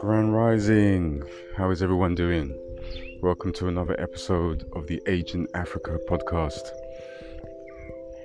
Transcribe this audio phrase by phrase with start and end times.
[0.00, 1.22] Grand Rising.
[1.54, 2.58] How is everyone doing?
[3.22, 6.70] Welcome to another episode of the Agent Africa podcast.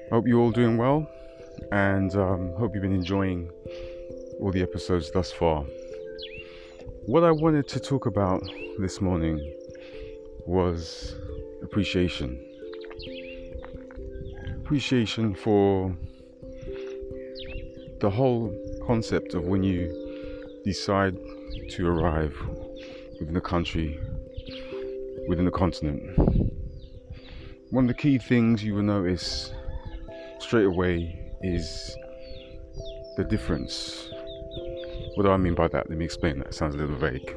[0.09, 1.07] Hope you're all doing well
[1.71, 3.51] and um, hope you've been enjoying
[4.39, 5.63] all the episodes thus far.
[7.05, 8.41] What I wanted to talk about
[8.79, 9.53] this morning
[10.47, 11.13] was
[11.61, 12.43] appreciation.
[14.63, 15.95] Appreciation for
[18.01, 18.51] the whole
[18.87, 21.15] concept of when you decide
[21.69, 22.35] to arrive
[23.19, 23.99] within the country,
[25.27, 26.01] within the continent.
[27.69, 29.53] One of the key things you will notice
[30.39, 31.95] straight away is
[33.17, 34.09] the difference.
[35.13, 35.87] What do I mean by that?
[35.87, 36.47] Let me explain that.
[36.47, 37.35] It sounds a little vague.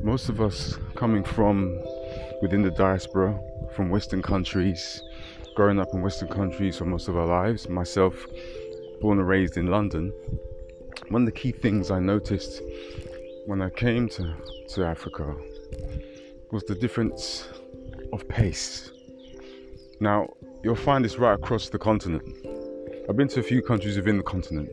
[0.00, 1.76] Most of us coming from
[2.40, 3.36] within the diaspora,
[3.74, 5.02] from Western countries,
[5.56, 8.26] growing up in Western countries for most of our lives, myself
[9.02, 10.12] born and raised in London,
[11.08, 12.62] one of the key things I noticed
[13.46, 14.36] when I came to,
[14.74, 15.34] to Africa
[16.52, 17.48] was the difference
[18.12, 18.92] of pace.
[19.98, 20.28] Now,
[20.62, 22.22] you'll find this right across the continent.
[23.08, 24.70] I've been to a few countries within the continent,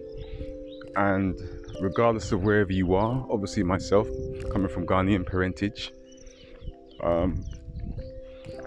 [0.95, 1.35] and
[1.81, 4.07] regardless of wherever you are, obviously myself,
[4.51, 5.91] coming from Ghanaian parentage,
[7.01, 7.43] um,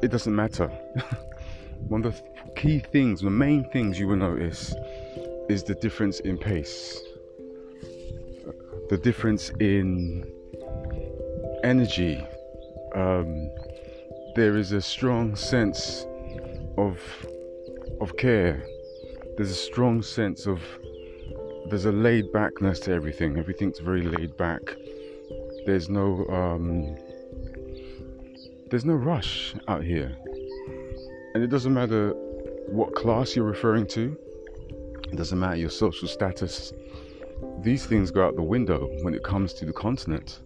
[0.03, 0.67] it doesn't matter.
[1.87, 4.75] One of the key things, the main things you will notice
[5.53, 7.03] is the difference in pace
[8.93, 10.23] the difference in
[11.65, 12.23] energy.
[12.95, 13.51] Um,
[14.35, 16.07] there is a strong sense
[16.77, 17.01] of
[18.03, 18.63] of care.
[19.37, 20.61] There's a strong sense of
[21.71, 23.39] there's a laid backness to everything.
[23.39, 24.77] Everything's very laid back.
[25.65, 26.95] There's no um,
[28.69, 30.15] there's no rush out here,
[31.33, 32.11] and it doesn't matter
[32.69, 34.19] what class you're referring to.
[35.13, 36.73] It doesn't matter your social status
[37.61, 40.41] these things go out the window when it comes to the continent.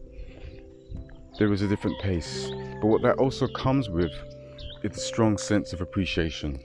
[1.38, 4.12] There is a different pace, but what that also comes with
[4.82, 6.58] is a strong sense of appreciation.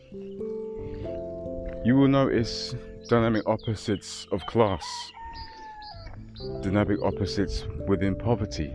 [1.83, 2.75] You will notice
[3.07, 4.85] dynamic opposites of class,
[6.61, 8.73] dynamic opposites within poverty,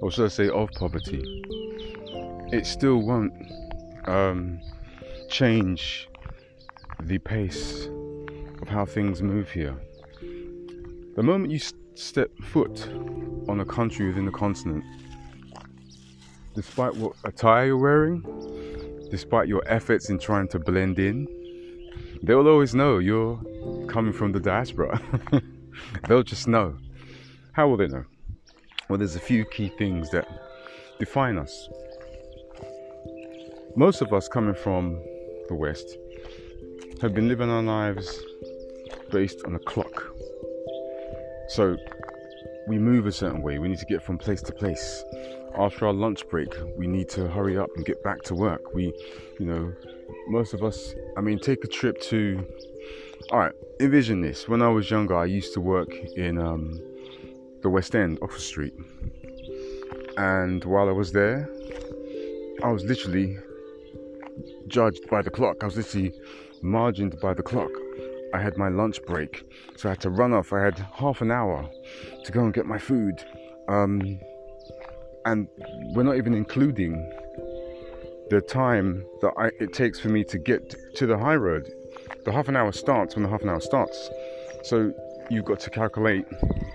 [0.00, 1.22] or should I say, of poverty.
[2.50, 3.32] It still won't
[4.06, 4.60] um,
[5.28, 6.08] change
[7.00, 7.88] the pace
[8.68, 9.76] of how things move here.
[11.16, 11.58] The moment you
[11.94, 12.88] step foot
[13.48, 14.84] on a country within the continent,
[16.54, 18.22] despite what attire you're wearing,
[19.10, 21.26] despite your efforts in trying to blend in,
[22.22, 23.40] they will always know you're
[23.88, 25.00] coming from the diaspora.
[26.08, 26.76] They'll just know.
[27.52, 28.04] How will they know?
[28.88, 30.28] Well, there's a few key things that
[30.98, 31.68] define us.
[33.76, 35.00] Most of us coming from
[35.48, 35.96] the West
[37.00, 38.20] have been living our lives
[39.10, 40.12] based on a clock.
[41.48, 41.76] So
[42.66, 43.58] we move a certain way.
[43.58, 45.04] We need to get from place to place.
[45.56, 48.74] After our lunch break, we need to hurry up and get back to work.
[48.74, 48.92] We,
[49.40, 49.72] you know,
[50.28, 52.46] most of us, I mean, take a trip to.
[53.30, 54.48] All right, envision this.
[54.48, 56.80] When I was younger, I used to work in um,
[57.62, 58.74] the West End, Oxford Street.
[60.16, 61.48] And while I was there,
[62.62, 63.38] I was literally
[64.68, 65.56] judged by the clock.
[65.62, 66.12] I was literally
[66.62, 67.70] margined by the clock.
[68.34, 69.44] I had my lunch break,
[69.76, 70.52] so I had to run off.
[70.52, 71.68] I had half an hour
[72.24, 73.24] to go and get my food.
[73.68, 74.20] Um,
[75.24, 75.48] and
[75.94, 76.94] we're not even including
[78.30, 81.70] the time that I, it takes for me to get to the high road.
[82.24, 84.10] The half an hour starts when the half an hour starts.
[84.62, 84.92] So
[85.30, 86.26] you've got to calculate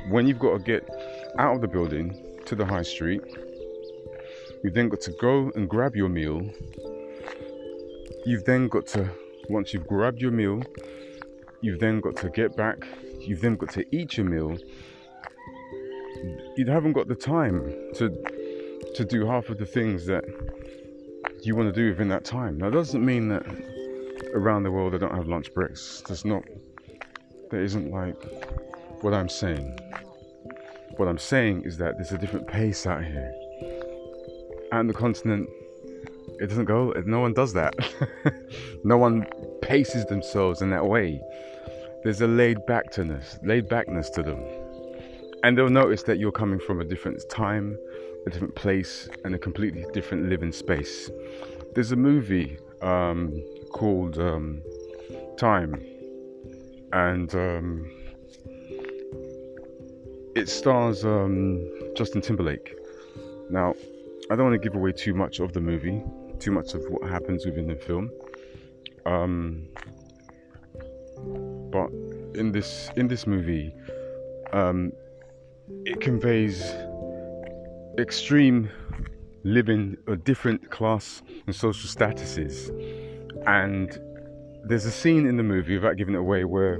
[0.09, 0.87] when you've got to get
[1.37, 3.21] out of the building to the high street.
[4.63, 6.49] You've then got to go and grab your meal.
[8.25, 9.09] You've then got to,
[9.49, 10.63] once you've grabbed your meal,
[11.63, 12.85] You've then got to get back.
[13.21, 14.57] You've then got to eat your meal.
[16.57, 18.09] You haven't got the time to
[18.95, 20.25] to do half of the things that
[21.41, 22.57] you want to do within that time.
[22.57, 23.43] Now, that doesn't mean that
[24.33, 26.03] around the world they don't have lunch breaks.
[26.05, 26.43] There's not.
[27.49, 28.21] There isn't like
[29.01, 29.79] what I'm saying.
[30.97, 33.33] What I'm saying is that there's a different pace out here.
[34.73, 35.49] And the continent,
[36.39, 36.93] it doesn't go.
[37.05, 37.75] No one does that.
[38.83, 39.25] no one
[39.61, 41.21] paces themselves in that way
[42.03, 44.43] there's a laid backedness, laid backness to them.
[45.43, 47.77] And they'll notice that you're coming from a different time,
[48.25, 51.09] a different place, and a completely different living space.
[51.73, 53.41] There's a movie um,
[53.71, 54.61] called um,
[55.37, 55.81] Time,
[56.91, 57.89] and um,
[60.35, 61.65] it stars um,
[61.95, 62.75] Justin Timberlake.
[63.49, 63.75] Now,
[64.33, 66.01] I don't want to give away too much of the movie,
[66.39, 68.09] too much of what happens within the film.
[69.05, 69.67] Um,
[71.69, 71.91] but
[72.33, 73.75] in this in this movie,
[74.51, 74.91] um,
[75.85, 76.73] it conveys
[77.99, 78.71] extreme
[79.43, 82.71] living a different class and social statuses.
[83.45, 83.95] And
[84.63, 86.79] there's a scene in the movie, without giving it away, where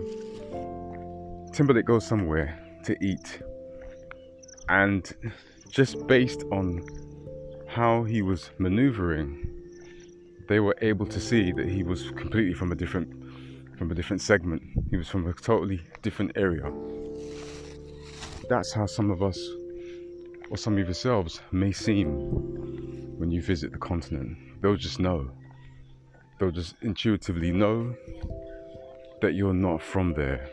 [1.54, 3.44] Timberlake goes somewhere to eat,
[4.70, 5.16] and
[5.70, 6.82] just based on
[7.74, 9.50] how he was maneuvering,
[10.48, 13.10] they were able to see that he was completely from a different
[13.78, 14.62] from a different segment.
[14.92, 16.72] He was from a totally different area.
[18.48, 19.40] That's how some of us
[20.52, 22.08] or some of yourselves may seem
[23.18, 24.38] when you visit the continent.
[24.62, 25.32] They'll just know.
[26.40, 27.96] They'll just intuitively know
[29.22, 30.48] that you're not from there.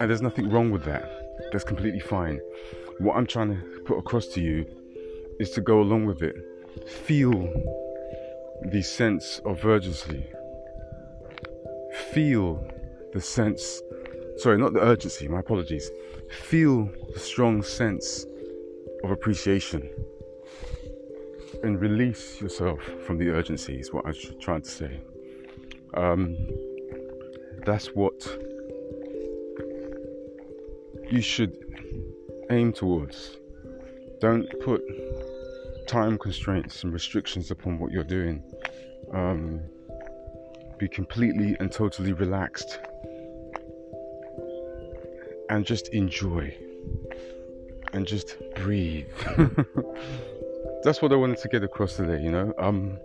[0.00, 1.08] And there's nothing wrong with that.
[1.52, 2.40] That's completely fine.
[2.98, 4.66] What I'm trying to put across to you
[5.38, 6.36] is to go along with it.
[6.88, 7.32] Feel
[8.66, 10.24] the sense of urgency.
[12.12, 12.66] Feel
[13.12, 13.82] the sense,
[14.36, 15.90] sorry, not the urgency, my apologies.
[16.30, 18.26] Feel the strong sense
[19.02, 19.88] of appreciation
[21.62, 25.00] and release yourself from the urgency, is what I was trying to say.
[25.94, 26.36] Um,
[27.64, 28.26] that's what
[31.10, 31.56] you should
[32.50, 33.38] aim towards.
[34.20, 34.82] Don't put
[35.86, 38.42] time constraints and restrictions upon what you're doing.
[39.12, 39.60] Um,
[40.78, 42.78] be completely and totally relaxed
[45.50, 46.56] and just enjoy
[47.92, 49.06] and just breathe.
[50.82, 52.52] That's what I wanted to get across today, you know.
[52.58, 52.98] Um,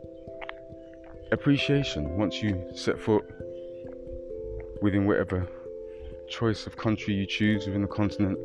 [1.31, 3.23] appreciation once you set foot
[4.81, 5.47] within whatever
[6.27, 8.37] choice of country you choose within the continent.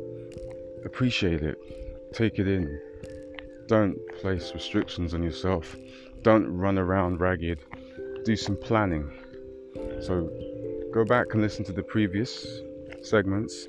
[0.85, 1.57] Appreciate it,
[2.13, 2.79] take it in.
[3.67, 5.75] Don't place restrictions on yourself.
[6.21, 7.59] Don't run around ragged.
[8.23, 9.11] Do some planning.
[10.01, 10.29] So
[10.93, 12.61] go back and listen to the previous
[13.01, 13.67] segments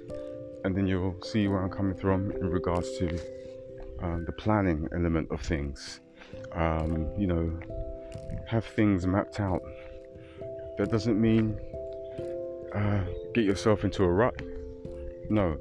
[0.65, 3.19] and then you'll see where I'm coming from in regards to
[4.03, 6.01] um, the planning element of things.
[6.53, 7.53] Um, you know,
[8.49, 9.63] have things mapped out.
[10.79, 11.59] That doesn't mean
[12.75, 14.35] uh, get yourself into a rut.
[15.31, 15.57] No,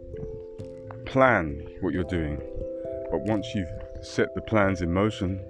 [1.05, 2.41] plan what you're doing.
[3.11, 3.69] But once you've
[4.05, 5.41] set the plans in motion,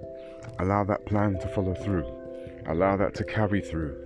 [0.58, 2.06] allow that plan to follow through.
[2.66, 3.96] Allow that to carry through.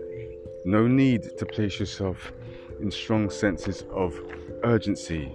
[0.65, 2.33] No need to place yourself
[2.81, 4.19] in strong senses of
[4.65, 5.35] urgency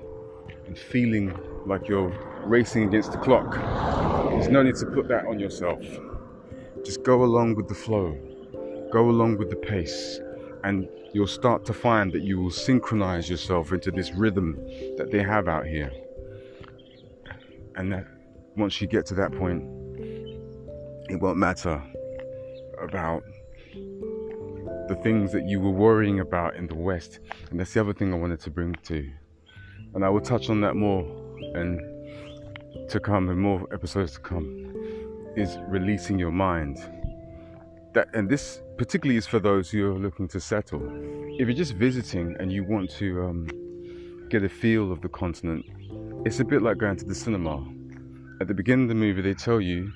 [0.67, 2.13] and feeling like you're
[2.45, 3.53] racing against the clock.
[4.31, 5.81] There's no need to put that on yourself.
[6.83, 8.17] Just go along with the flow,
[8.91, 10.19] go along with the pace,
[10.63, 14.55] and you'll start to find that you will synchronize yourself into this rhythm
[14.97, 15.91] that they have out here.
[17.75, 18.05] And that
[18.57, 19.63] once you get to that point,
[21.09, 21.81] it won't matter
[22.81, 23.23] about
[24.87, 27.19] the things that you were worrying about in the West.
[27.49, 29.11] And that's the other thing I wanted to bring to you.
[29.93, 31.03] and I will touch on that more
[31.55, 31.79] and
[32.89, 34.73] to come and more episodes to come
[35.35, 36.77] is releasing your mind.
[37.93, 40.81] That and this particularly is for those who are looking to settle.
[41.39, 45.65] If you're just visiting and you want to um, get a feel of the continent,
[46.25, 47.65] it's a bit like going to the cinema.
[48.41, 49.93] At the beginning of the movie, they tell you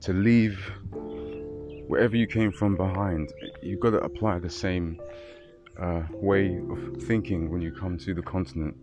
[0.00, 0.58] to leave
[1.86, 3.32] wherever you came from behind.
[3.62, 5.00] You've got to apply the same
[5.80, 8.76] uh, way of thinking when you come to the continent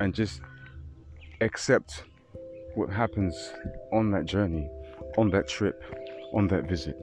[0.00, 0.40] and just
[1.42, 2.04] accept
[2.76, 3.52] what happens
[3.92, 4.70] on that journey,
[5.18, 5.84] on that trip,
[6.32, 6.96] on that visit.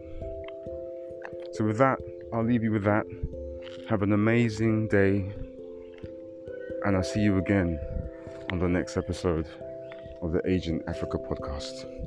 [1.51, 1.99] So, with that,
[2.33, 3.05] I'll leave you with that.
[3.87, 5.31] Have an amazing day,
[6.83, 7.79] and I'll see you again
[8.51, 9.47] on the next episode
[10.27, 12.06] of the Agent Africa podcast.